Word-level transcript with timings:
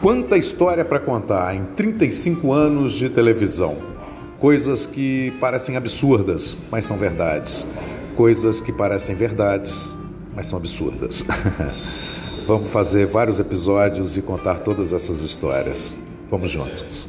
Quanta 0.00 0.36
história 0.38 0.84
para 0.84 1.00
contar 1.00 1.56
em 1.56 1.64
35 1.64 2.52
anos 2.52 2.92
de 2.92 3.08
televisão. 3.08 3.76
Coisas 4.38 4.86
que 4.86 5.32
parecem 5.40 5.76
absurdas, 5.76 6.56
mas 6.70 6.84
são 6.84 6.96
verdades. 6.96 7.66
Coisas 8.14 8.60
que 8.60 8.72
parecem 8.72 9.16
verdades, 9.16 9.96
mas 10.36 10.46
são 10.46 10.56
absurdas. 10.56 11.24
Vamos 12.46 12.70
fazer 12.70 13.06
vários 13.06 13.40
episódios 13.40 14.16
e 14.16 14.22
contar 14.22 14.60
todas 14.60 14.92
essas 14.92 15.20
histórias. 15.22 15.96
Vamos 16.30 16.48
juntos. 16.48 17.08